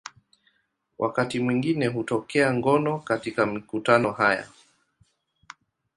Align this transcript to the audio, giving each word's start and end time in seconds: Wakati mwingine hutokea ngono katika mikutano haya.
Wakati 0.97 1.39
mwingine 1.39 1.87
hutokea 1.87 2.53
ngono 2.53 2.99
katika 2.99 3.45
mikutano 3.45 4.11
haya. 4.11 4.47